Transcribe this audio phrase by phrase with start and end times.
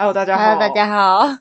[0.00, 0.44] Hello，大家好。
[0.44, 1.28] Hello，大家好。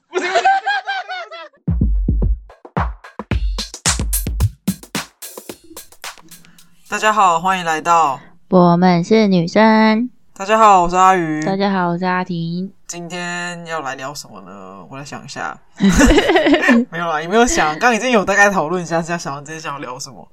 [6.89, 8.19] 大家好，欢迎来到
[8.49, 10.09] 我们是女生。
[10.33, 11.41] 大家好，我是阿鱼。
[11.45, 12.73] 大家好，我是阿婷。
[12.85, 14.85] 今天要来聊什么呢？
[14.89, 15.57] 我来想一下。
[16.91, 17.79] 没有啦，也没有想。
[17.79, 20.29] 刚已经有大概讨论一下，现在想今天想要聊什么？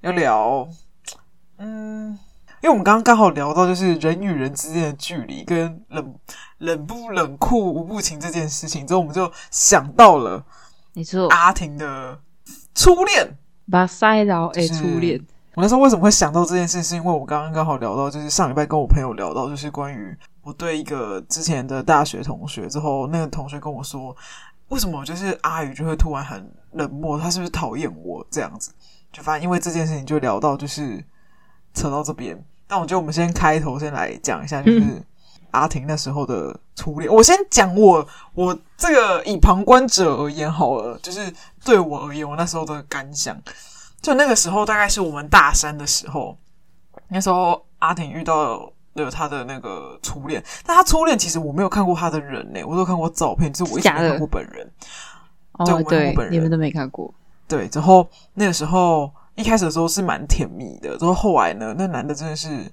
[0.00, 0.66] 要聊，
[1.58, 2.18] 嗯。
[2.62, 6.14] 因为我们刚刚刚好聊到，就是人与人之间的距离跟冷
[6.58, 10.44] 冷不冷酷无不情这件事情之后，我们就想到了，
[10.92, 12.18] 你说，阿婷的
[12.74, 13.36] 初恋，
[13.70, 15.18] 把塞到诶，初恋。
[15.54, 24.14] 我那时候为什么会想到这件事，是因为我刚刚刚好聊到，就是上礼拜跟我朋友聊到，就是关于我对一个之前的大学同学之后，那个同学跟我说，
[24.68, 28.70] 为什么就是阿宇就会突然很冷漠，他是不是讨厌我这样子？
[29.10, 31.02] 就发现因为这件事情就聊到，就是
[31.74, 32.38] 扯到这边。
[32.70, 34.80] 那我觉得我们先开头先来讲一下，就是
[35.50, 37.12] 阿婷那时候的初恋。
[37.12, 43.36] 我先讲我我这个以旁观者而言好了，就是对我而言，我那时候的感想。
[44.00, 46.38] 就那个时候，大概是我们大三的时候，
[47.08, 50.40] 那时候阿婷遇到了他的那个初恋。
[50.64, 54.70] 但他初恋其实我没有看过他的人呢，我都看过照片，就是我一直没看过本人。
[55.54, 57.12] 哦，对，你们都没看过。
[57.48, 59.10] 对，之后那个时候。
[59.40, 62.70] 一开始的时候是蛮甜蜜的，之后后来呢，那男的真的是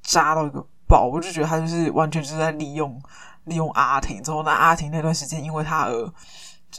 [0.00, 3.02] 渣到一个爆，我就觉得他就是完全就是在利用
[3.44, 4.22] 利用阿婷。
[4.22, 6.12] 之后那阿婷那段时间因为他而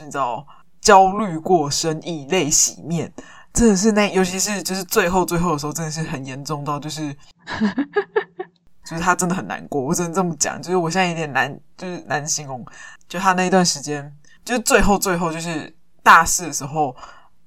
[0.00, 0.46] 你知道
[0.80, 3.12] 焦虑过深，以泪洗面，
[3.52, 7.14] 真的是那尤其是就是最后最后的时候，真的是很严重到就是
[8.84, 9.82] 就是他真的很难过。
[9.82, 12.64] 我只能这么讲，就是我现在有点难就是难形容，
[13.06, 14.10] 就他那一段时间，
[14.44, 16.96] 就是最后最后就是大四的时候。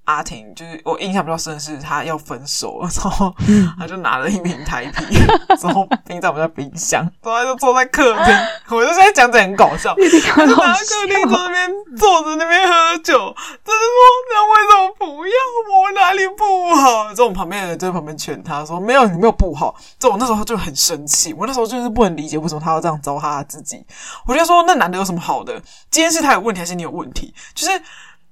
[0.09, 3.31] 阿婷就是我印象比较深的是，他要分手了，然后
[3.77, 5.19] 他就拿了一瓶台啤，
[5.61, 8.35] 然后冰在我们家冰箱，然后他就坐在客厅，
[8.69, 9.95] 我就现在讲的很搞笑，
[10.33, 13.99] 他就拿客厅坐那边坐着那边喝酒，就是说，
[14.31, 15.33] 那为什么不要
[15.71, 17.09] 我哪里不好？
[17.09, 19.75] 这种旁边的人就在旁边劝他说，没有你没有不好。
[19.99, 23.85] 这我那时候就很生气，我那时候就是不能理解为什么他要这样糟蹋他自己。
[24.25, 25.61] 我就说那男的有什么好的？
[25.91, 27.31] 今天是他有问题还是你有问题？
[27.53, 27.81] 就是。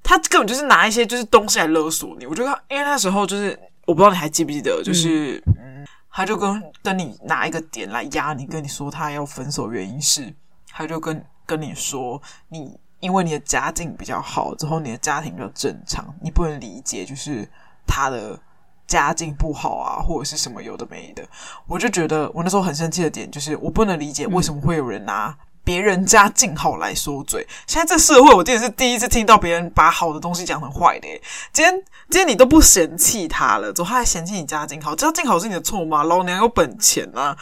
[0.09, 10.33] 他根本就是拿一些就是东西来勒索你，我觉得，因为那时候就是我不知道你还记不记得，就是嗯，他就跟跟你拿一个点来压你，跟你说他要分手原因是，
[10.71, 17.45] 他就跟跟你说你因为你的家境比较好，之后你的家庭比较正常，你不能理解就是
[17.85, 18.39] 他的
[18.87, 21.27] 家境不好啊，或者是什么有的没的，
[21.67, 25.37] 我就觉得我那时候很生气的点就是我不能理解为什么会有人拿。
[25.67, 31.07] 别人家境好来说嘴，现在这社会，我真的是第一次听到别人把好的东西讲成坏的。
[31.51, 31.73] 今天，
[32.09, 36.05] 今天你都不嫌弃他了，之后他还嫌弃你家境好，家境好是你的错吗？
[36.05, 37.35] 老娘有本钱啊！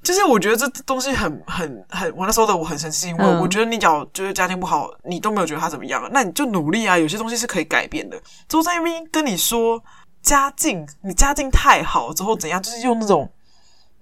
[0.00, 8.16] 就是我觉得这东西很、很、很，我那时候的我很生气，因为我觉得你讲就是家境不好，你都没有觉得他怎么样，那你就努力啊，有些东西是可以改变的。
[8.48, 9.82] 之后在那边跟你说
[10.22, 13.28] 家境，你家境太好之后怎样，就是用那种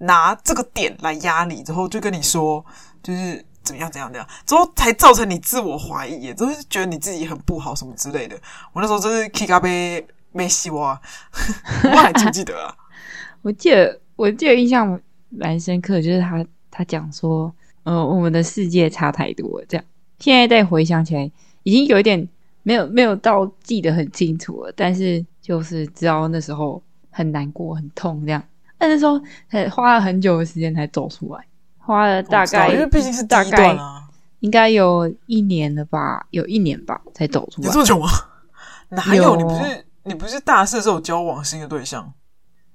[0.02, 2.64] 拿这个点来压你，之后就跟你说。
[3.02, 8.36] 就是怎么样怎样怎样，之后才造成你自我怀疑，之后觉得你自己很不好什么之类的。
[8.72, 10.96] 我那时候真是 K 咖啡没希望，
[11.82, 12.72] 我还记不记得啊？
[13.42, 17.52] 我记得，我记得印象蛮深刻，就是他他讲说，
[17.82, 19.84] 呃，我们的世界差太多，这样。
[20.20, 21.28] 现在再回想起来，
[21.64, 22.28] 已经有一点
[22.62, 26.80] 没有没有到记得很清楚了，但是就是知道那时候
[27.10, 28.40] 很难过很痛这样。
[28.82, 29.12] 但那时候
[29.46, 31.40] 很花了很久的时间才走出来。
[31.78, 34.02] 花了大概，因为毕竟是大概啊，
[34.40, 37.68] 应该有一年了吧，有一年吧才走出来。
[37.68, 38.08] 你这么久吗？
[38.90, 39.22] 哪有？
[39.22, 42.12] 有你不是你不是大四的时候交往新的对象？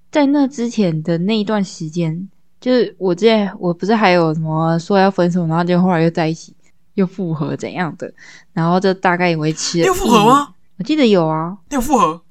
[0.10, 2.30] 在那之前的那一段时间，
[2.62, 6.56] 就是我之前我不是还有什么说要分手，然后就后来又在一起，
[6.94, 8.10] 又复合怎样的？
[8.54, 9.86] 然后就大概维持了。
[9.86, 10.54] 又复合吗？
[10.78, 12.22] 我记得有啊，又复合。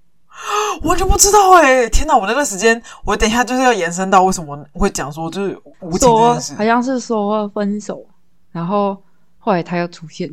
[0.83, 1.91] 我完全不知道哎、欸！
[1.91, 8.07] 天哪，我那段时间，我等一下就是要延伸到为什么会讲说就是无情这件事，好像是说分手，
[8.53, 8.97] 然后
[9.39, 10.31] 后来他又出现，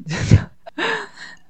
[0.75, 0.85] 哎、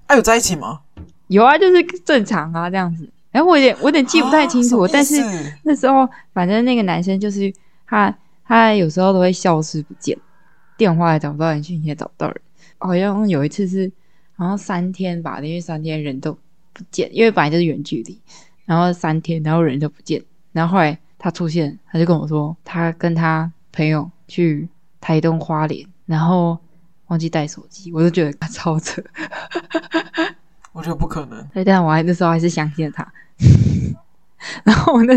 [0.08, 0.82] 啊，有在一起吗？
[1.28, 3.10] 有啊，就是正常啊这样子。
[3.32, 5.16] 哎，我有点我有点记不太清楚，啊、但是
[5.64, 7.52] 那时候反正那个男生就是
[7.88, 8.16] 他，
[8.46, 10.16] 他有时候都会消失不见，
[10.78, 12.40] 电话也找不到人，讯息也找不到人。
[12.78, 13.92] 好像有一次是
[14.38, 16.34] 好像三天吧，连续三天人都
[16.74, 18.22] 不见，因为本来就是远距离。
[18.66, 20.24] 然后三天，然后人就不见。
[20.52, 24.68] 然后后来他出现，他就跟我说，他跟他朋友去
[25.02, 26.58] 台东花莲，然后
[27.08, 27.92] 忘记带手机。
[27.92, 29.02] 我就觉得他超扯，
[30.72, 31.46] 我觉得不可能。
[31.54, 33.14] 对，但我还那时候还是相信了他。
[34.64, 35.14] 然后我那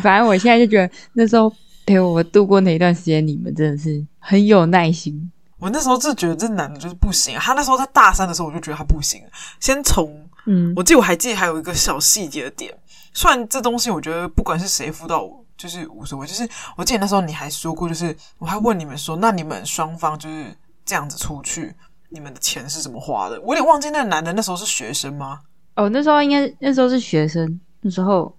[0.00, 1.52] 反正我现在就觉得那时候
[1.84, 5.30] 陪我度过那一段时间，你们真的是很有耐心。
[5.58, 7.36] 我那时候就觉得这男的就是不行。
[7.36, 9.20] 他那时候在大三的时候，我就觉得他不行。
[9.58, 12.72] 先从，嗯，我记得我还记得还有一个小细节的点，
[13.12, 16.26] 虽然这东西我觉得不管是谁辅导我，就是无所谓。
[16.26, 21.74] 就是我记得那时候你还说过，就是我还问你们说，那你们双方就是这样子出去，
[22.10, 23.40] 你们的钱是怎么花的？
[23.40, 25.40] 我有点忘记那个男的那时候是学生吗？
[25.74, 28.36] 哦，那时候应该那时候是学生，那时候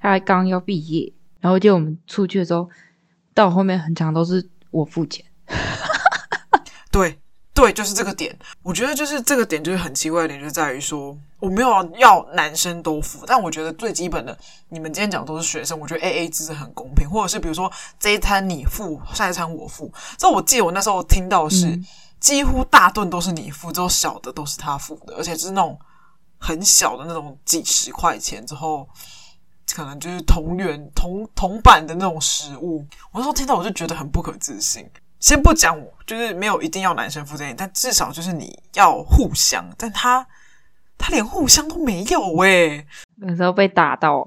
[0.00, 2.68] 他还刚要毕业，然后就我们出去的时候，
[3.32, 5.24] 到后面很长都是我付钱。
[6.90, 7.18] 对
[7.52, 8.36] 对，就是这个点。
[8.62, 11.68] 我觉得就是这个点，就是很奇怪的点，就在于说我没有
[11.98, 14.36] 要男生都付，但我觉得最基本的，
[14.70, 17.70] 你们今天讲的都是学生，我觉得 A A 制是很公平，或者是比如说
[18.00, 19.92] 这一餐你付，下一餐我付。
[20.18, 21.86] 之后我记得我那时候听到的是，嗯、
[22.18, 25.78] 几乎大顿都是你付，之后小的都是他付的，而且就是那种
[26.38, 28.88] 很小的那种几十块钱，之后
[29.74, 32.86] 可能就是同源同同版的那种食物。
[33.12, 34.88] 我那时候听到我就觉得很不可置信。
[35.20, 39.64] 先不讲，就是没有一定要男生付这些，但至少就是你要互相。
[39.78, 40.26] 但他
[40.98, 42.86] 他连互相都没有哎、欸，
[43.16, 44.26] 那时候被打到，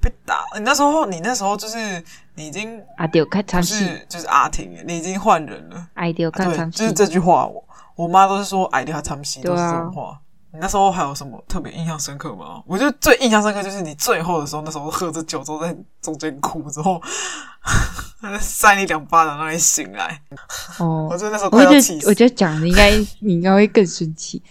[0.00, 0.44] 被打。
[0.54, 2.02] 你那时候，你那时候就是
[2.34, 5.88] 你已经阿丢开场戏，就是阿婷，你已经换人了。
[5.94, 7.64] 阿就是这句话，我
[7.96, 10.20] 我妈都是说阿丢开场戏，都是这种话。
[10.52, 12.62] 你那时候还有什么特别印象深刻吗？
[12.64, 17.53] 我觉得最印象深刻就是你最后的时候，那时候喝着酒，之后在中间哭，之后他
[18.40, 20.20] 扇你两巴掌，让你醒来。
[20.78, 22.08] 哦， 我觉得那时候快要气死。
[22.08, 22.90] 我觉得讲的应该
[23.20, 24.42] 你应该会更生气。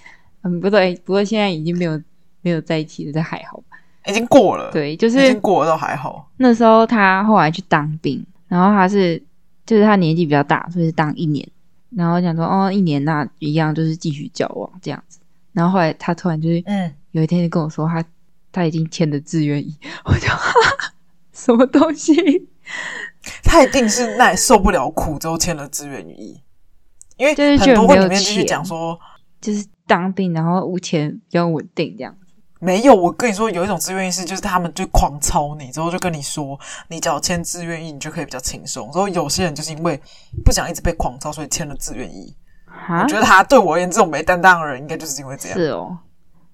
[0.42, 2.02] 嗯，不对，不过现在已经没有
[2.42, 3.78] 没有在一起了，这还好吧？
[4.06, 6.30] 已经过了，对，就是已经过了都还好。
[6.38, 9.22] 那时候他后来去当兵，然后他是
[9.66, 11.48] 就是他年纪比较大，所以是当一年，
[11.92, 15.20] 然后讲说哦，一年那一样就是继续交往这样子。
[15.54, 18.06] 然后后来他突然就是，嗯，有一天就跟我说他、嗯、
[18.52, 19.74] 他已经签了志愿役，
[20.04, 20.94] 我就哈哈，
[21.31, 22.14] 什么东西？
[23.44, 26.42] 他一定是耐受不了苦之后签了志愿役，
[27.18, 29.00] 因为很多会里面就是讲说，
[29.40, 32.16] 就是当兵然后无钱比较稳定这样。
[32.60, 38.86] 没有，我跟你说有一种志愿意是，就是他们就狂操你之后就跟你说，你只要签志愿役，你就可以比较轻松。
[38.86, 40.00] 然后有些人就是因为
[40.46, 42.34] 不想一直被狂操，所以签了志愿役。
[43.02, 45.58] 我觉得他对我而言，这种没担当的人，应该就是因为这样。
[45.58, 45.98] 是哦，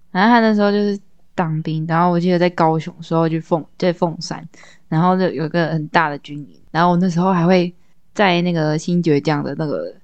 [0.09, 0.99] 然后他那时候就是
[1.39, 4.45] 当兵，然后我记得在高雄时候去凤在凤山，
[4.89, 7.73] 然后就有一个很大的军营，然后我那时候还会
[8.13, 9.95] 在那个新爵江的那个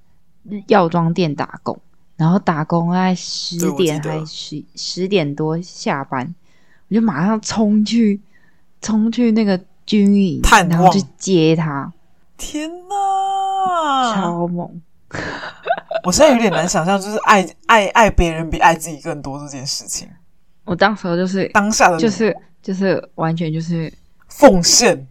[0.68, 1.78] 药妆店打工，
[2.16, 6.34] 然后打工大概十点还十十点多下班，
[6.88, 8.18] 我就马上冲去
[8.80, 10.40] 冲去那个军营，
[10.70, 11.92] 然后去接他。
[12.38, 14.80] 天呐，超猛！
[16.04, 20.08] 我现在有点难想象，就是爱爱爱别人比爱自己更多这件事情。
[20.66, 23.90] 我当时候就是当下的，就是就是完全就是
[24.28, 25.06] 奉献，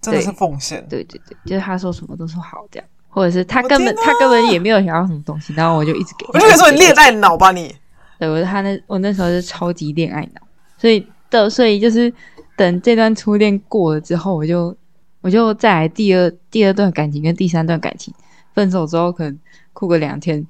[0.00, 0.82] 真的是奉献。
[0.88, 6.24] 对对对，就是他说什么都说好这样，或者是他根本他根本也没有想要什么东西，然后我就一直给。
[6.28, 7.74] 我就跟你说，你恋爱脑吧你。
[8.18, 10.40] 对，我他那我那时候是超级恋爱脑，
[10.78, 12.10] 所以的所以就是
[12.56, 14.74] 等这段初恋过了之后，我就
[15.20, 18.14] 我就再来第二第二段感情跟第三段感情。
[18.54, 19.38] 分手之后可能
[19.74, 20.46] 哭个两天，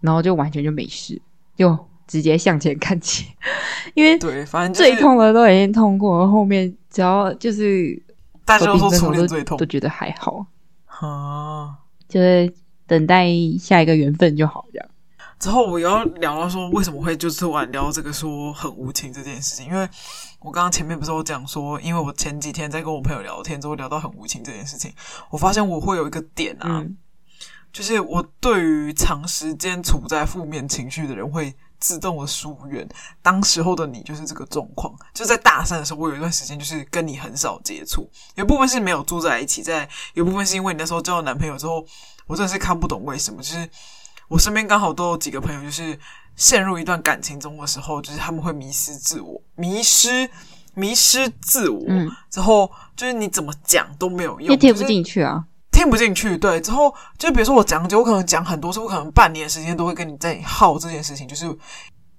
[0.00, 1.20] 然后就完全就没事，
[1.56, 1.76] 就
[2.10, 3.24] 直接向前看齐。
[3.94, 8.02] 因为对，反正最痛的都已经痛过，后面只要就是
[8.44, 10.44] 大家都说初恋最痛，都觉得还好。
[10.86, 11.76] 啊，
[12.08, 12.52] 就是
[12.88, 13.28] 等待
[13.60, 14.88] 下一个缘分就好这样。
[15.38, 19.88] 之后我要聊到说为什么会就是突然聊这个说很无情这件事情，因为
[20.40, 24.92] 我刚刚前面不是有讲说，因为我前几天在跟我朋友聊天之后聊到很无情这件事情，
[25.30, 26.80] 我发现我会有一个点啊。
[26.80, 26.96] 嗯
[27.72, 32.86] 就是我对于长时间处在负面情绪的人会自动的疏远。
[33.22, 34.94] 当时候的你就是这个状况。
[35.12, 41.84] 就在大三的时候，我有一段时间就是跟你很少接触，有部分是没有住在一起，在有部分是因为你那时候交了男朋友之后，
[42.26, 43.42] 我真的是看不懂为什么。
[43.42, 43.68] 就是
[44.28, 45.98] 我身边刚好都有几个朋友，就是
[46.36, 50.30] 陷入一段感情中的时候，就是他们会迷失自我，迷失
[50.74, 55.44] 迷失自我，嗯，之后就是你怎么讲都没有用，也贴不进去啊。
[55.80, 61.48] 听不进去，对，之后就比如说我讲就我可能讲很多次，我可能半年时间都会跟你在耗这件事情，就是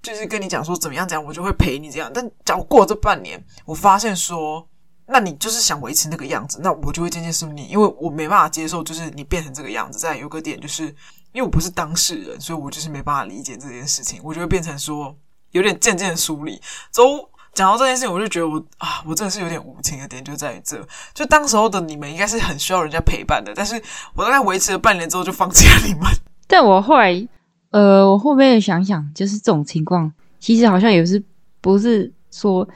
[0.02, 2.10] 就是跟你讲说怎么样讲，我就会陪你这样。
[2.12, 4.66] 但讲过这半年，我发现说，
[5.06, 9.96] 那你就是想维持那个样子，那我就会渐渐疏远你，因为我没办法接受，就是你变成这个样子。
[9.96, 10.86] 再有个点就是，
[11.30, 15.16] 因为我不是当事人，所以我就是没办法理解这件事情，我就会变成说
[15.52, 16.60] 有点渐渐疏离。
[16.90, 17.28] 之后。
[17.54, 20.80] 讲到这件事情，我就觉得我啊，我真的是有点无情的点就在于这，
[21.12, 23.80] 就当时候的你们应该是很需要人家陪伴的，但是
[24.14, 26.02] 我大概维持了半年之后就放弃了你们。
[26.46, 27.28] 但我后来，
[27.70, 31.22] 呃，我后面想想，就是这种情况，其实好像也是
[31.60, 32.66] 不是说，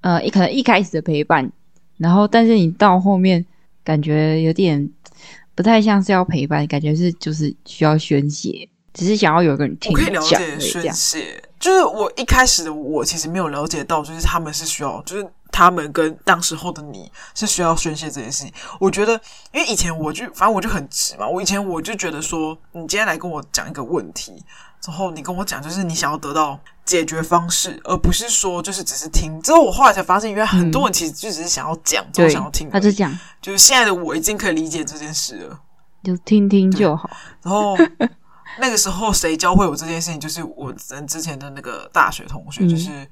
[0.00, 1.50] 呃，可能一开始的陪伴，
[1.96, 3.44] 然后但是你到后面
[3.82, 4.88] 感觉有点
[5.54, 10.02] 不太像是要陪伴，感觉是就是需要宣泄，只是想要有个人听讲。
[10.02, 18.52] 我可以了解宣泄，就是我一开始的我其实没有了解到，就是他们是需要，就是他们跟当时候的你是需要宣泄这件事情。
[18.78, 19.18] 我觉得，
[19.50, 24.44] 因为以前我就反正我就很直嘛，我以前我就觉得说，你今天来跟我讲一个问题。
[24.78, 29.40] 之后你跟我讲，就是你想要得到解决方式，而不是说就是只是听。
[29.40, 32.68] 之后我后来才发现，原来很多人其实就只是想要讲，就、嗯、想要听。
[32.68, 35.58] 他就讲，就是现在的我已经可以理解这件事了，
[36.02, 37.08] 就听听就好。
[37.42, 37.74] 然后
[38.58, 43.08] 那个时候谁教会我这件事情，就是我之前的那个大学同学，就是、嗯、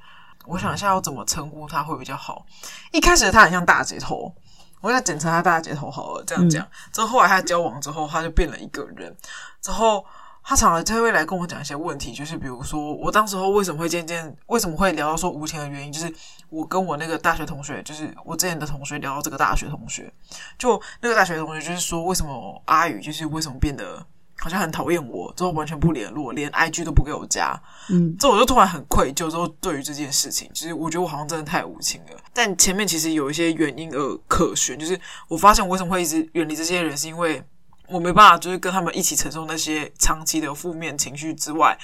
[0.46, 2.44] 我想一下要怎么称呼他会比较好。
[2.92, 4.34] 一开始他很像大姐头，
[4.80, 6.64] 我在简称他大姐头好了，这样讲。
[6.64, 9.16] 嗯、之后后来他交往之后，他就变了一个人。
[9.60, 10.04] 之后。
[10.44, 16.12] 他常常就会来跟我讲一些问题，就是比如说，我当时候为什么会渐渐为什么会聊到说无情的原因，就是
[16.48, 20.12] 我跟我那个大学同学，就是我之前的同学聊到这个大学同学，
[20.58, 24.04] 就那个大学同学就是说，为什么阿宇就是为什么变得
[24.42, 27.56] 好像很讨厌我，之后完全不联络，连 IG 都不给我加，
[27.90, 32.16] 嗯，之后我就突然很愧疚，之后对于这件事情，其实我觉得我好像真的太无情了。
[32.34, 37.40] 但前面其实有一些原因而可循，就是我发现我为什么会一直远离这些人，是因为。
[37.88, 41.76] 我没办法，就是跟他们一起承受那些长期的负面情绪之外，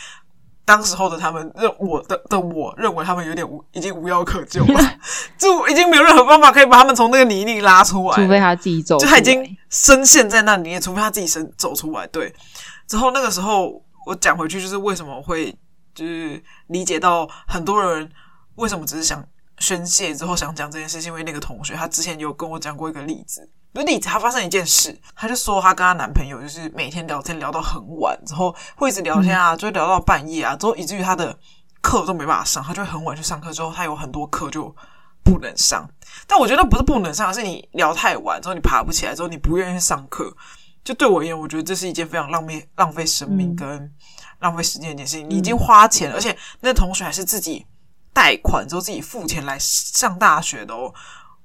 [0.69, 4.99] 当时候的他们认我的的我认为他们有点无，已经无药可救了，
[5.39, 12.07] 就已经没有任何方法可以把他们从那个泥泞拉出来，除非他自己走，就他已经深陷在那里面，除非他自己身走出来。
[12.09, 12.31] 对，
[12.87, 15.57] 之后那个时候我讲回去，就是为什么会
[15.95, 18.07] 就是理解到很多人
[18.57, 19.25] 为什么只是想
[19.59, 23.49] 宣泄之后想讲这件事情，因为那个同学他之前有跟我讲过一个例子。
[23.79, 31.39] 不是例子，他发生一件事，她就说她跟她男朋友就是每天聊天聊到很晚，之后会一直聊天啊，就聊到半夜啊，之后以至于她的
[31.81, 33.53] 课都没办法上，她就会很晚去上课。
[33.53, 34.75] 之后她有很多课就
[35.23, 35.89] 不能上，
[36.27, 40.37] 但我觉得不是不能上，是你聊太晚之后你爬不起来，之后你不愿意上课。
[40.83, 43.95] 就对我而言，我觉得这是一件非常浪费浪费生命跟
[44.41, 45.31] 浪费时间的一件事情。
[45.31, 47.65] 你已经花钱，而且那同学还是自己
[48.13, 50.93] 贷款之后自己付钱来上大学的哦。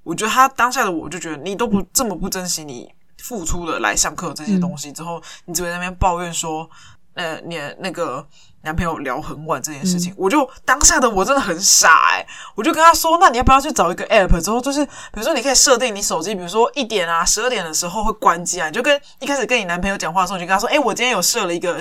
[0.04, 2.90] 我觉得他当下的我就觉得你都不这么不珍惜你
[3.22, 6.70] 付出的来上课这些东西，之后你只会在那边抱怨说，
[7.14, 8.26] 呃，你那个
[8.64, 21.80] 男朋友聊很晚这件事情，嗯、我就当下的我真的很傻诶、欸、我就跟他说，那你要不要去找一个 app，之后就是比如说你可以设定你手机，比如说一点啊十二点的时候会关机啊，你就跟一开始跟你男朋友讲话的时候，你就跟他说，诶，我今天有设了一个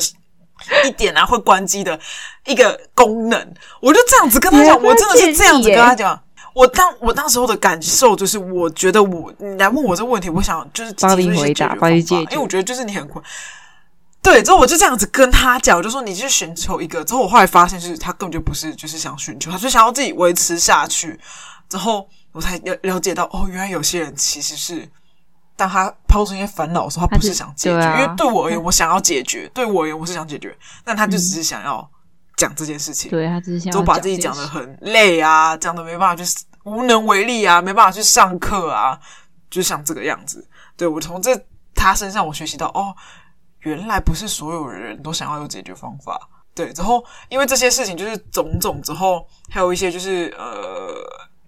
[0.85, 1.99] 一点啊会关机的
[2.47, 6.23] 一个功能，我就这样子跟他讲，我真的是这样子跟他讲。
[6.55, 13.25] 我当我当时候的感受就是，我觉得我你来问我这个问题，我想就是帮你回答，帮你解决，因为我觉得就是你很困。
[14.23, 17.05] 对，之后我就这样子跟他讲，我就说你去寻求一个。
[17.05, 21.19] 之后我后来发现，就是他根本就不是就是想寻求，他就想要自己维持下去。
[21.69, 24.89] 之后我才了了解到，哦，原来有些人其实是
[25.57, 31.79] 当他抛出一些烦恼的时候，他不是想解决，啊、因为对我而言，我想要解决；对我而言，我是想解决，但他就只是想要。
[31.79, 31.99] 嗯
[32.37, 38.99] 讲这件事情，对，他只是想都把自己讲的很累啊，讲的没办法，就是无能为力啊，没办法去上课啊，
[39.51, 40.49] 就像这个样子。
[40.77, 41.39] 对，我从这
[41.75, 42.95] 他身上我学习到，哦，
[43.61, 46.29] 原来不是所有人都想要有解决方法。
[46.55, 50.95] 对，之后因为这些事情就是种种之后，还有一些就是呃，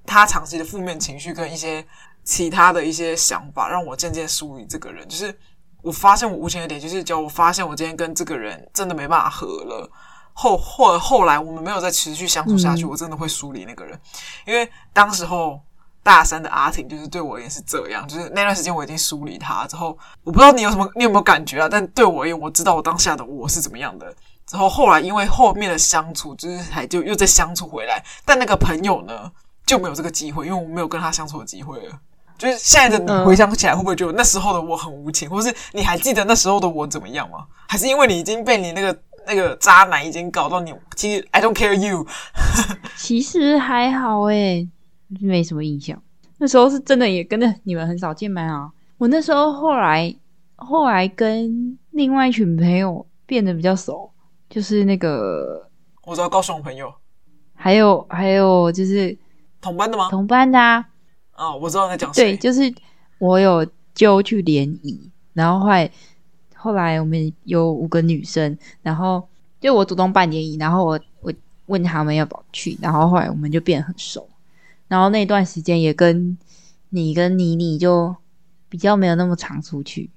[0.06, 1.84] 他长期的负面情绪跟一些
[2.22, 5.06] 其他的一些想法，让我渐渐疏离这个人。
[5.08, 5.36] 就是
[5.82, 9.90] 我发现我无情的点，就是叫我发现我今天跟这个人真的没办法合了。
[10.34, 13.98] 后后后来我们没有再持续相处下去，嗯、我真的会疏离那个人，
[14.46, 15.58] 因为当时候
[16.02, 21.68] 大三的阿婷就是对我也是这样，就是那段时间我已经疏离他之后，我不知道你有什么，你有没有感觉啊？
[21.70, 24.14] 但对我而言，我知道我当下的我是怎么样的。
[24.46, 29.30] 之后后来因为后面的相处，就是还就又再相处回来，但那个朋友呢
[29.64, 31.98] 就没有这个机会，因为我没有跟他相处的机会了。
[32.36, 37.46] 就是现在的你回想起来，会不会觉得那时候的我很无情，或是你还记得那时候的我怎么样吗？
[37.68, 38.92] 还是因为你已经被你那个？
[39.26, 42.07] 那个渣男已经搞到你，其实 I don't care you。
[42.97, 44.69] 其实还好诶，
[45.21, 46.00] 没什么印象。
[46.38, 48.71] 那时候是真的也跟着你们很少见面啊。
[48.99, 50.14] 我那时候后来
[50.57, 54.11] 后来跟另外一群朋友变得比较熟，
[54.49, 55.69] 就是那个
[56.04, 56.93] 我知道高雄朋友，
[57.54, 59.16] 还有还有就是
[59.61, 60.09] 同班的吗？
[60.11, 60.85] 同班的啊。
[61.37, 62.33] 哦，我知道在讲谁。
[62.33, 62.73] 对，就是
[63.19, 65.90] 我有揪去联谊，然后后来。
[66.64, 69.28] 后来我们有五个女生，然后
[69.61, 71.30] 就我主动办联谊，然后我我
[71.66, 74.26] 问他们要不要去，然后后来我们就变得很熟，
[74.88, 76.38] 然后那段时间也跟
[76.88, 78.16] 你跟妮妮就
[78.71, 80.09] 比较没有那么常出去，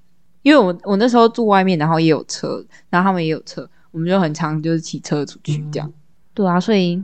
[0.42, 5.90] 因为我我那时候住外面，然后也有车，然后他们也有车，我们就很常就是骑车出去这样。
[5.90, 5.94] 嗯、
[6.34, 7.04] 对啊，所以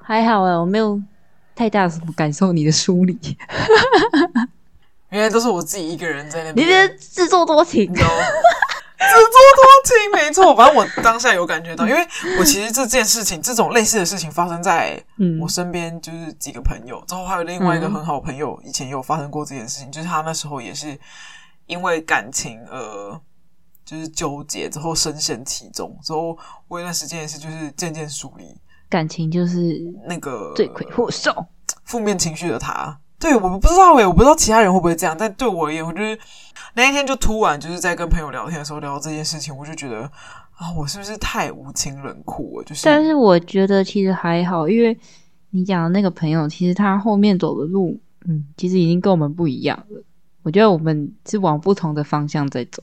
[0.00, 0.98] 还好啊，我没有
[1.54, 3.18] 太大的什么感受你的疏离。
[5.10, 6.64] 原来都是我自己一个人在那边。
[6.64, 7.92] 你别自作多情，
[9.00, 10.54] 多情，没错。
[10.54, 12.06] 反正我当下有感觉到，因为
[12.38, 15.02] 我其实这件事情，这种类似的事情发生在
[15.40, 20.98] 我身边，就是几个朋友，之后还有另外一个很好朋友，以前也有发生过这件事情，就是他那时候也是
[21.66, 23.18] 因为感情呃
[23.84, 26.38] 就是纠结，之后深陷其中，之后
[26.68, 28.54] 我有段时间也是就是渐渐疏离。
[28.88, 31.46] 感情就是那个罪魁祸首，
[31.84, 32.98] 负面情绪的他。
[33.20, 36.18] 对，我不知道诶，我不知道其他人会不会这样，但对我而言，我就是
[36.74, 40.02] 那一天就突然就是在跟朋友聊天的时候聊到这件事情，我就觉得
[40.56, 42.64] 啊，我是不是太无情冷酷了？
[42.64, 44.98] 就是，但是我觉得其实还好，因为
[45.50, 50.02] 你讲的那个朋友，其实他后面走的路，嗯，其实已经跟我们不一样了。
[50.42, 52.82] 我觉得我们是往不同的方向在走。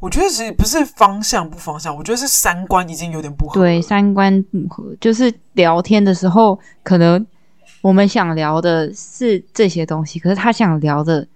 [0.00, 3.54] 我觉得其实不是方向不方向，我觉得是三观已经有点不合。
[3.54, 7.26] 对，三观不合，就是聊天的时候，可能
[7.80, 11.26] 我们想聊的是这些东西，可是他想聊的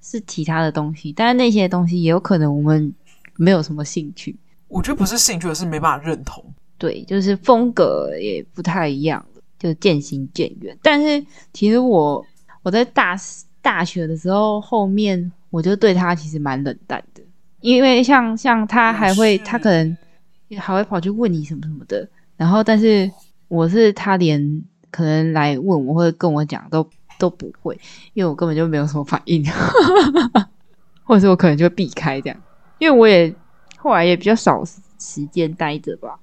[0.00, 2.92] 是其他的东西，但是那些东西也有可能我们
[3.36, 4.36] 没有什么兴趣。
[4.68, 6.44] 我觉得不是兴趣，而是没办法认同。
[6.76, 9.24] 对，就是风格也不太一样，
[9.58, 10.76] 就渐行渐远。
[10.82, 12.24] 但是其实我
[12.62, 13.16] 我在大
[13.60, 17.22] 大学的时候，后面我就对他其实蛮冷淡的。
[17.60, 19.96] 因为像像他还会，他可能
[20.58, 23.10] 还会跑去问你什么什么的，然后但是
[23.48, 27.78] 我是他连可能来问我或者跟我讲都都不会，
[28.14, 29.44] 因为我根本就没有什么反应，
[31.04, 32.36] 或者是我可能就避开这样，
[32.78, 33.34] 因为我也
[33.76, 36.18] 后来也比较少时间待着吧，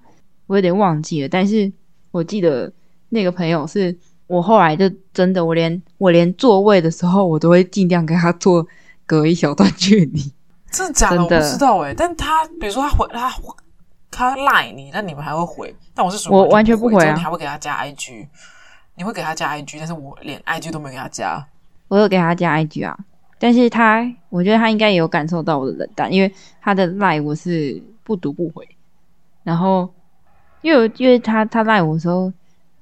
[0.48, 1.72] 我有点忘记了，但是
[2.12, 2.72] 我记得
[3.10, 8.66] 那个朋友是我后来就真的我连我连座位的时候我都会尽量跟他坐
[9.06, 10.32] 隔一小段距离。
[10.72, 11.22] 真的假的？
[11.24, 13.32] 我不知道哎、欸，但他比如说他回他
[14.12, 15.74] 他赖你，那你们还会回？
[15.94, 17.14] 但我是属于我完全不回啊！
[17.14, 18.28] 你还会给他加 IG，
[18.96, 21.46] 你会给他加 IG，但是我连 IG 都没给他加。
[21.88, 22.98] 我有给他加 IG 啊，
[23.38, 28.68] 但是他我觉得他应该也有感受到我的冷淡，因为他的赖我是不读不回。
[29.44, 29.94] 然后
[30.62, 32.32] 因为因为他他赖我的时候，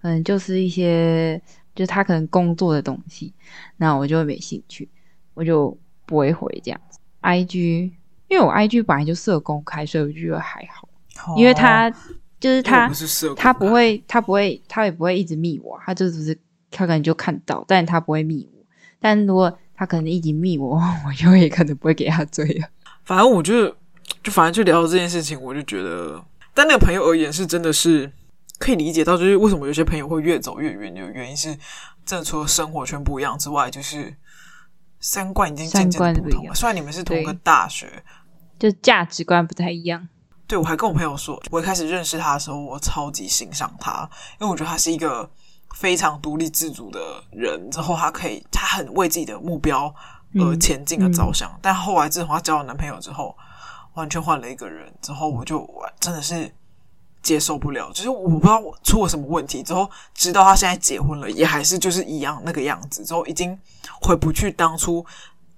[0.01, 1.41] 嗯，就是一些
[1.75, 3.33] 就是他可能工作的东西，
[3.77, 4.87] 那我就会没兴趣，
[5.33, 6.99] 我就不会回这样子。
[7.21, 7.91] I G，
[8.29, 10.87] 因为我 I G 本来就设公开，所以我就觉得还好。
[11.25, 11.93] 哦、因为他
[12.43, 12.93] 就是他，不
[13.35, 16.37] 他不会，他不会，他也不会一直密我，他就只是
[16.69, 18.65] 他可能就看到，但他不会密我。
[18.99, 20.75] 但如果他可能一直密我，
[21.07, 22.67] 我就也可能不会给他追了。
[23.05, 23.69] 反正我就
[24.21, 26.21] 就反正就聊到这件事情，我就觉得，
[26.53, 28.11] 但那个朋友而言是真的是
[28.59, 31.57] 可以理解到，就是为什么有些朋友会越走越远，有原因是，
[32.05, 34.13] 真的除了生活圈不一样之外，就是。
[35.05, 36.55] 三观已经渐渐不同了。
[36.55, 38.01] 虽然你们是同一个大学，
[38.57, 40.07] 就价值观不太一样。
[40.47, 45.29] 对，我还跟我朋友说，我一开始认识他的时候，我超级欣赏他，因为我觉得他是一个
[45.75, 46.99] 非常独立自主的
[47.31, 47.69] 人。
[47.71, 49.93] 之后他可以，他很为自己的目标
[50.35, 51.49] 而前进的着想。
[51.51, 53.35] 嗯嗯、但后来自从他交了男朋友之后，
[53.93, 54.93] 完全换了一个人。
[55.01, 55.67] 之后我就
[55.99, 56.53] 真的是。
[57.23, 59.63] 接受不了，就是我不知道我出了什么问题。
[59.63, 63.01] 之后直到他现在结婚了，也还是就是一样那个样子。
[63.05, 63.57] 之后已经
[64.01, 65.05] 回不去当初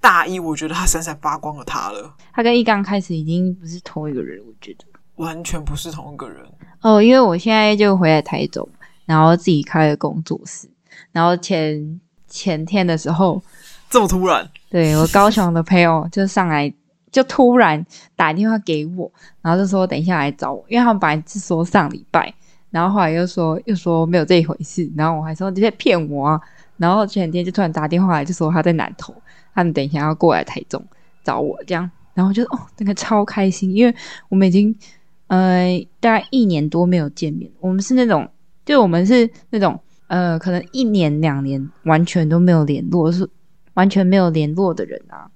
[0.06, 2.14] 大一，我觉得他闪闪发光的他了。
[2.32, 6.46] 他跟一刚开始已经不是同一个人，我觉得完全不是同一个人。
[6.82, 8.70] 哦，因为我现在就回来台中，
[9.06, 10.70] 然后自己开了工作室。
[11.12, 13.42] 然后前前天的时候，
[13.90, 16.72] 这么突然，对，我高雄的朋友就上来。
[17.12, 19.10] 就突然打电话给我，
[19.42, 22.32] 然后就说等一下来找我，因为他们本来是说上礼拜，
[22.72, 26.42] 然后后来又说又说没有这一回事，然后我还说你在骗我啊，
[26.76, 29.16] 然后前几天就突然打电话来，就说他在南投，
[29.56, 30.86] 他们等一下要过来台中
[31.24, 33.96] 找我这样，然后我就哦那个超开心，因为
[34.30, 34.76] 我们已经
[35.28, 38.30] 呃大概一年多没有见面，我们是那种
[38.64, 43.28] 就我们是那种呃可能一年两年完全都没有联络，是
[43.74, 45.32] 完全没有联络的人啊。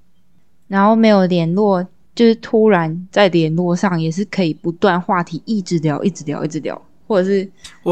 [0.68, 7.44] 然后没有联络，就是突然在联络上，也是可以不断话题一直聊，一直聊，一直聊，或者是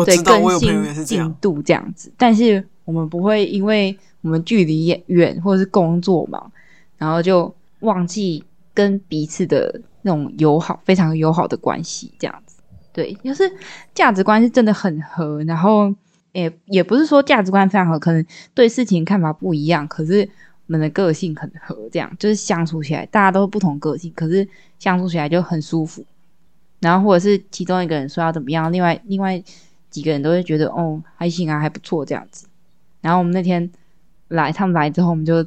[0.05, 2.13] 对更新进度这样子。
[2.15, 6.51] 但是我们不会因为我们距离远，或者是工作忙，
[6.97, 12.57] 然后就忘记跟彼此的那种友好、非常友好的关系这样子。
[12.91, 13.49] 对，就是
[13.95, 15.93] 价值观是真的很合，然后
[16.33, 20.29] 也也不是说价值观非常合，可能对事情看法不一样，可是。
[20.69, 24.45] 我们的个性很合，这样就是相处起来，大家都不同个性，可是
[24.77, 26.05] 相处起来就很舒服。
[26.81, 29.41] 然后或者是其中一个人说要怎么样，另外另外
[29.89, 32.47] 几个人都会觉得哦还行啊，还不错这样子。
[32.99, 33.71] 然后我们那天
[34.29, 35.45] 来，他们来之后，我们就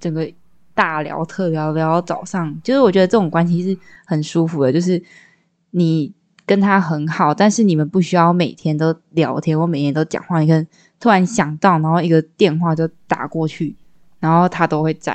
[0.00, 0.30] 整个
[0.74, 2.58] 大聊特聊聊到早上。
[2.62, 5.02] 就是我觉得这种关系是很舒服的，就是
[5.70, 6.12] 你
[6.46, 10.40] 跟他很好，但是你们不需要每天都聊天或每天都讲话。
[10.40, 10.66] 你可能
[10.98, 13.76] 突然想到，然后一个电话就打过去。
[14.20, 15.12] 然后他都会在，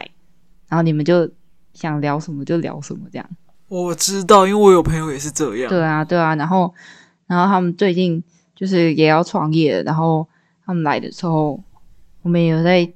[0.69, 1.29] 然后你们就
[1.73, 3.29] 想聊什么就聊什么这样。
[3.67, 5.67] 我知道，因为我有朋友也是这样。
[5.67, 6.73] 对啊，对啊，然后
[7.27, 8.23] 然后他们最近
[8.55, 10.25] 就是也要创业，然后
[10.65, 11.61] 他们来的时候，
[12.23, 12.91] 我们也有在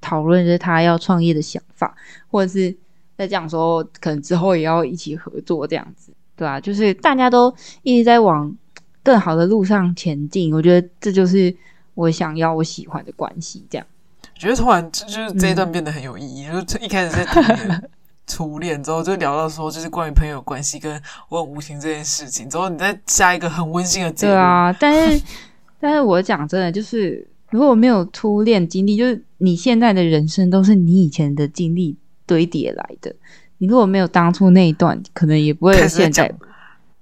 [0.00, 1.92] 讨论就是他要创业的想法，
[2.30, 2.74] 或者是
[3.18, 6.12] 在讲说可能之后也要一起合作这样子。
[6.36, 8.54] 对啊，就是大家都一直在往
[9.02, 11.54] 更好的路上前进，我觉得这就是
[11.94, 13.64] 我想要、我喜欢的关系。
[13.70, 13.86] 这样，
[14.22, 16.46] 我觉得突然就是这一段变得很有意义。
[16.46, 17.82] 嗯、就是一开始在谈
[18.26, 24.12] 初恋之后，就聊到说就是关于朋友关系跟我很无情这件事情，之后你再加一个很温馨的。
[24.12, 25.22] 对啊，但是
[25.80, 33.14] 但是我讲真的，就是如果没有初恋经历，就是你现在的人生都是你以前的经历堆叠来的。
[33.58, 36.32] 你如果没有当初那一段，可能也不会有现在。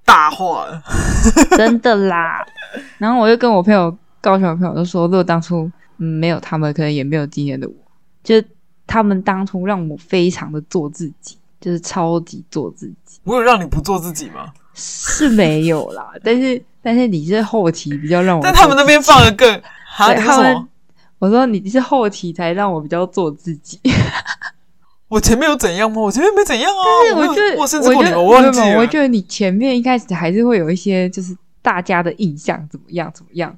[0.05, 0.67] 大话，
[1.57, 2.45] 真的啦。
[2.99, 7.75] 然后我就跟我朋友高雄的朋友都说，如果当初嗯没有他们，可能也没有今天的我。
[8.23, 8.45] 就是
[8.87, 13.19] 他们当初让我非常的做自己，就是超级做自己。
[13.25, 14.53] 我有让你不做自己吗？
[14.75, 18.43] 是没有啦，但是但是你是后期比较让我。
[18.45, 20.69] 但他们那边放的更还有什么？
[21.19, 23.81] 我说你是后期才让我比较做自己。
[25.09, 26.03] 我前面有怎样吗？
[26.03, 26.83] 我前面没怎样啊。
[26.85, 28.79] 但是我觉得，我甚至过你，我忘记了。
[28.79, 33.57] 我觉得你前面一开始还是会有一些，就是大家的印象怎么样怎么样，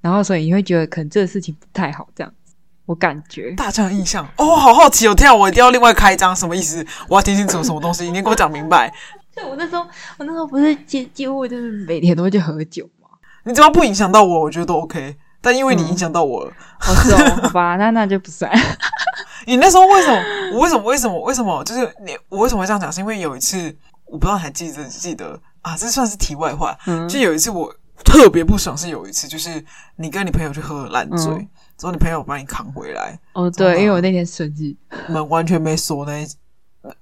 [0.00, 2.54] 然后所以你会觉得可能这个事情不太好这样子。
[2.86, 5.14] 我感觉大家的印象哦，好好奇哦！
[5.14, 6.86] 天啊，我一定要另外开一张，什么意思？
[7.08, 8.92] 我要听清楚什么东西，你给我讲明白。
[9.34, 9.86] 对，我那时候，
[10.18, 13.08] 我那时候不是几几乎就是每天都会去喝酒吗？
[13.44, 15.16] 你只要不影响到我，我觉得都 OK。
[15.40, 18.50] 但因为你影响到我了，好、嗯、是哦，好吧，那那就不算。
[19.46, 20.22] 你那时候为什么？
[20.54, 20.82] 我为什么？
[20.84, 21.20] 为什么？
[21.24, 21.62] 为什么？
[21.64, 22.90] 就是你，我为什么会这样讲？
[22.90, 25.76] 是因为有一次，我不知道你还记得记得啊？
[25.76, 26.74] 这算是题外话。
[26.86, 27.70] 嗯，就有一次我
[28.02, 29.62] 特别不爽，是有一次，就是
[29.96, 33.18] 你跟你朋友去喝了烂醉，嗯、之后你朋友把你扛回来。
[33.34, 34.74] 哦，对，因为我那天生气，
[35.08, 36.26] 门完全没锁那一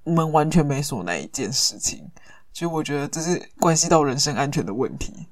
[0.03, 2.05] 门完全没锁那一件事情，
[2.53, 5.29] 所以我觉得这是关系到人身安全的问题。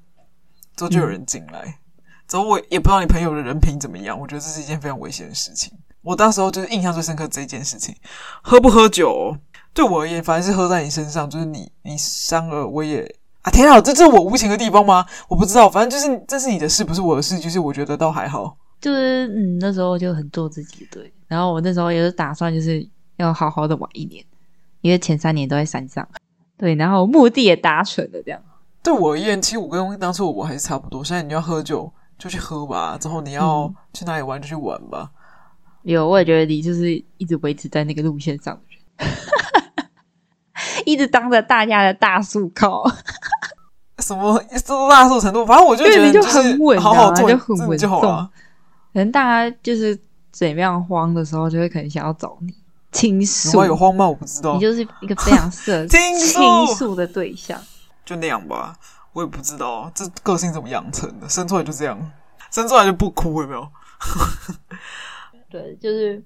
[0.75, 5.71] 之后就有人进来，嗯、之后我也不知道你朋友的人品怎么样，我觉得这是一件非常危险的事情。
[6.01, 7.95] 我当时候就是印象最深刻这一件事情，
[8.41, 9.37] 喝不喝酒
[9.73, 13.03] 对我而言，反正是喝在你身上，就是你你伤了我也
[13.43, 15.05] 啊天啊，这这是我无情的地方吗？
[15.27, 24.25] 我不知道，反正就是这是你的事，不是我的事，就是我觉得倒还好，就是嗯那时候就很做自己对，然后我那时候也是打算就是要好好的玩一年，
[24.81, 26.07] 因为前三年都在山上，
[26.61, 28.39] 对，然后目的也达成了这样。
[28.83, 35.09] 对我而言，其实我跟当初我还是差不多，现在你要喝酒就去喝吧，之后你要去哪里玩就去玩吧。
[35.81, 39.15] 有，我也觉得你就是一直维持在那个路线上的人，
[40.85, 42.83] 一直当着大家的大树靠。
[43.97, 45.43] 什么做大树程度？
[45.43, 48.29] 反正我就觉得你就很稳，好好做就很稳就好了。
[48.93, 49.99] 可能大家就是
[50.31, 52.53] 怎么样慌的时候，就会可能想要找你
[52.91, 53.59] 倾诉。
[53.59, 54.07] 有，有慌吗？
[54.07, 54.55] 我不知道。
[54.55, 57.61] 你就是一个非常适合倾诉的对象。
[58.03, 58.77] 就那样吧，
[59.13, 62.11] 我也不知道这个性怎么养成的，生出来就这样，
[62.51, 63.67] 生出来就不哭，有没有？
[65.49, 66.21] 对，就是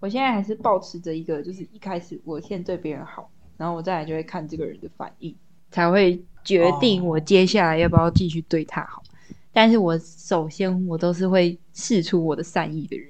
[0.00, 5.34] 我现在还是保持着一个，就是一开始我先对别人好，然后我再来就会看这个人的反应，
[5.70, 8.98] 才会决定我接下来要不要继续对他好。
[8.98, 9.06] Oh.
[9.52, 13.08] 但是我首先我都是会试出我的善意的人。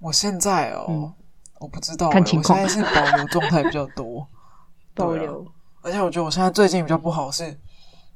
[0.00, 1.14] 我现在哦，嗯、
[1.64, 4.26] 我不知道，看情况，我现在是保留状态比较多，
[4.94, 5.44] 保留。
[5.80, 7.44] 而且我觉得我现在最近比较不好是，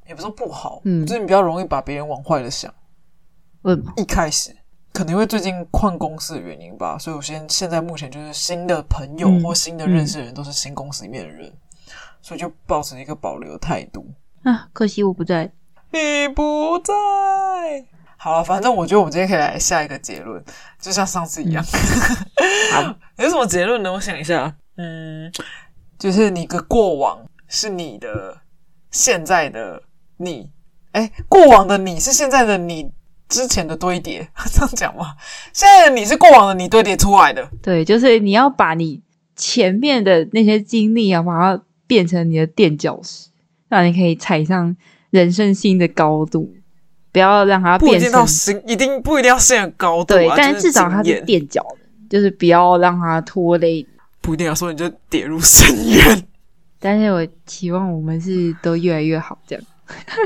[0.07, 2.71] 也不是说不好，嗯，就是你比较容易把别人往坏了想。
[3.63, 4.55] 嗯，一开始。
[4.91, 14.05] 可能因为最近换公司的原因吧，所以我现现在目前就是新的朋友或新的认识的人都是新公司里面的人，嗯嗯、所以就抱持一个保留的态度
[14.43, 14.67] 啊。
[14.73, 15.51] 可惜我不在，
[15.91, 16.93] 你不在。
[18.21, 20.43] 好了，反正我觉得我们今天可以来下一个结论，
[20.79, 21.63] 就像上次一样。
[23.17, 23.91] 有什么结论呢？
[23.93, 25.31] 我想一下，嗯，
[25.97, 28.37] 就是你的过往是你的
[28.91, 29.81] 现在的
[30.17, 30.51] 你，
[30.91, 32.91] 哎，过往的你是现在的你。
[33.29, 35.15] 之前的堆叠， 这样讲吗？
[35.53, 37.47] 现在的你是过往的你堆叠出来的。
[37.61, 39.03] 对，就是你要把你
[39.35, 43.29] 前面的那些经历啊，把它变成你的垫脚石，
[43.67, 44.75] 让你可以踩上
[45.11, 46.51] 人生新的高度。
[47.11, 50.17] 不要让它变成，不一定到新，一定不一定要新的高度啊。
[50.17, 51.77] 对，但是至少它是垫脚的，
[52.09, 53.85] 就是不要让它拖累。
[54.21, 56.27] 不一定要说你就跌入深渊。
[56.79, 59.65] 但是我期望我们是都越来越好，这样。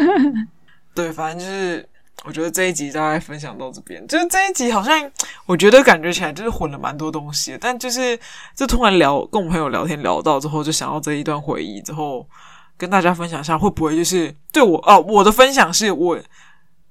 [0.93, 1.87] 对，反正就是。
[2.25, 5.11] 我觉得这一集大概分享到这边，就是这一集好像
[5.45, 8.17] 我觉得感觉起来就是混了蛮多东西的，但就是
[8.55, 12.25] 就突然聊跟我朋友聊天聊到之后，就想到这一段回忆之后，
[12.77, 16.17] 跟大家分享一下，会不会就是对我啊，我的分享是我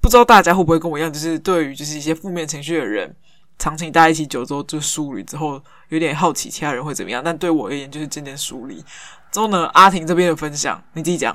[0.02, 3.14] 不知道大家会不会跟我一样，就是对于就是一些负面情绪的人，
[3.56, 7.22] 长期待一起久之后就疏离，之后有点好奇其他人会怎么样。
[7.24, 8.84] 但对我而言，就是渐渐疏离。
[9.30, 11.34] 之后呢，阿婷这边的分享，你自己讲。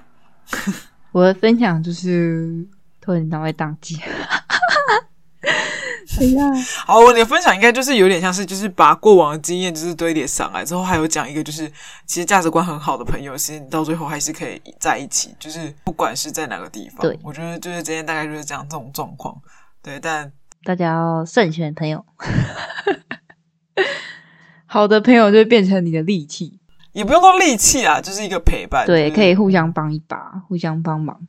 [1.13, 2.67] 我的分享就是
[2.99, 3.97] 拖延脑会宕机。
[6.85, 11.71] 好，我的分享应该就是有点像是，就是把过往的经验就是堆叠上来之后，还有讲一个就是，
[12.05, 17.01] 其实价值观很好的朋友，其实你到最后还是可以在一起，就是不管是在哪个地方。
[17.01, 19.35] 对，我觉得就是今天大概就是讲这种状况。
[19.83, 20.31] 对，但
[20.63, 22.03] 大家要慎选朋友，
[24.65, 26.59] 好的朋友就会变成你的利器，
[26.91, 28.85] 也不用说利器啊，就是一个陪伴。
[28.85, 31.27] 对，就是、可以互相帮一把，互相帮忙。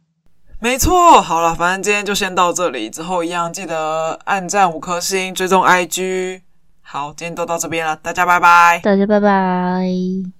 [0.60, 6.42] 没错，好了，反正今天就先到这里，之后一样记得按赞五颗星，追踪 IG。
[6.82, 10.37] 好，今天都到这边了，大家拜拜，大家拜拜。